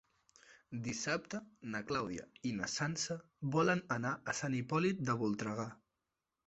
Dissabte 0.87 1.41
na 1.75 1.81
Clàudia 1.91 2.25
i 2.51 2.55
na 2.63 2.71
Sança 2.79 3.19
volen 3.59 3.87
anar 3.99 4.17
a 4.33 4.37
Sant 4.43 4.61
Hipòlit 4.63 5.07
de 5.11 5.23
Voltregà. 5.25 5.73